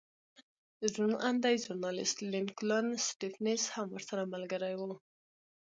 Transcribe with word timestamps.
روڼ 0.95 1.11
اندی 1.27 1.55
ژورنالېست 1.63 2.17
لینکولن 2.33 2.87
سټېفنس 3.07 3.61
هم 3.75 3.87
ورسره 3.93 4.23
ملګری 4.33 4.73
و 4.79 4.81